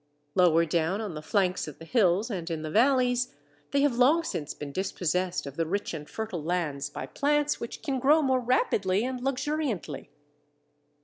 Lower 0.33 0.65
down 0.65 0.99
on 0.99 1.13
the 1.13 1.21
flanks 1.21 1.67
of 1.67 1.77
the 1.77 1.85
hills 1.85 2.31
and 2.31 2.49
in 2.49 2.63
the 2.63 2.71
valleys, 2.71 3.35
they 3.69 3.81
have 3.81 3.99
long 3.99 4.23
since 4.23 4.51
been 4.55 4.71
dispossessed 4.71 5.45
of 5.45 5.57
the 5.57 5.65
rich 5.67 5.93
and 5.93 6.09
fertile 6.09 6.41
lands 6.41 6.89
by 6.89 7.05
plants 7.05 7.59
which 7.59 7.83
can 7.83 7.99
grow 7.99 8.23
more 8.23 8.39
rapidly 8.39 9.05
and 9.05 9.21
luxuriantly. 9.23 10.09